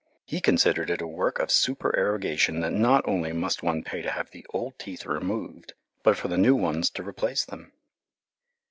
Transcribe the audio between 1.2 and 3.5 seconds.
of supererogation that not only